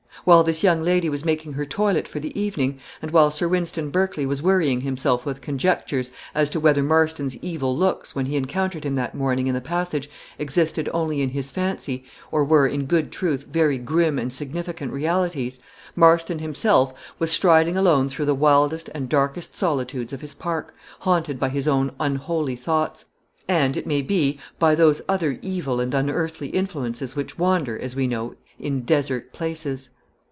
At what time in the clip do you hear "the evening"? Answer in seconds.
2.19-2.79